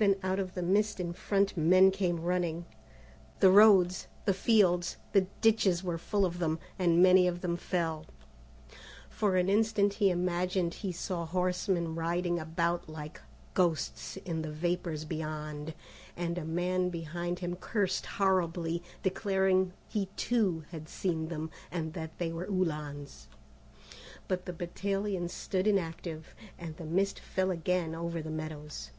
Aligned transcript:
Then 0.00 0.16
out 0.22 0.38
of 0.38 0.54
the 0.54 0.62
mist 0.62 0.98
in 0.98 1.12
front 1.12 1.58
men 1.58 1.90
came 1.90 2.20
running. 2.22 2.64
The 3.40 3.50
roads, 3.50 4.06
the 4.24 4.32
fields, 4.32 4.96
the 5.12 5.26
ditches 5.42 5.84
were 5.84 5.98
full 5.98 6.24
of 6.24 6.38
them, 6.38 6.58
and 6.78 7.02
many 7.02 7.26
of 7.26 7.42
them 7.42 7.58
fell. 7.58 8.06
For 9.10 9.36
an 9.36 9.50
instant 9.50 9.92
he 10.00 10.08
imagined 10.08 10.72
he 10.72 10.90
saw 10.90 11.26
horsemen 11.26 11.94
riding 11.94 12.38
about 12.38 12.88
like 12.88 13.20
ghosts 13.52 14.16
in 14.24 14.40
the 14.40 14.50
vapours 14.50 15.04
beyond, 15.04 15.74
and 16.16 16.38
a 16.38 16.46
man 16.46 16.88
behind 16.88 17.40
him 17.40 17.54
cursed 17.56 18.06
horribly, 18.06 18.82
declaring 19.02 19.74
he 19.86 20.06
too 20.16 20.64
had 20.70 20.88
seen 20.88 21.28
them, 21.28 21.50
and 21.70 21.92
that 21.92 22.16
they 22.16 22.32
were 22.32 22.46
Uhlans; 22.46 23.26
but 24.28 24.46
the 24.46 24.54
battalion 24.54 25.28
stood 25.28 25.66
inactive, 25.66 26.34
and 26.58 26.78
the 26.78 26.86
mist 26.86 27.20
fell 27.20 27.50
again 27.50 27.94
over 27.94 28.22
the 28.22 28.30
meadows. 28.30 28.92